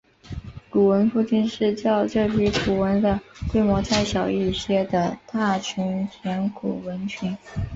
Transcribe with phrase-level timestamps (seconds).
[0.67, 7.37] 古坟附近是较这批古坟的规模再小一些的大野田古坟群。